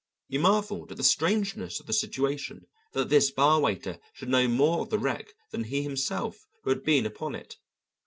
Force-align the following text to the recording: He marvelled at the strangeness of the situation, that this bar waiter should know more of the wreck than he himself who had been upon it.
He 0.29 0.39
marvelled 0.39 0.89
at 0.89 0.97
the 0.97 1.03
strangeness 1.03 1.79
of 1.79 1.85
the 1.85 1.93
situation, 1.93 2.65
that 2.93 3.09
this 3.09 3.29
bar 3.29 3.59
waiter 3.59 3.99
should 4.13 4.29
know 4.29 4.47
more 4.47 4.79
of 4.81 4.89
the 4.89 4.97
wreck 4.97 5.27
than 5.51 5.65
he 5.65 5.83
himself 5.83 6.47
who 6.63 6.71
had 6.71 6.81
been 6.81 7.05
upon 7.05 7.35
it. 7.35 7.57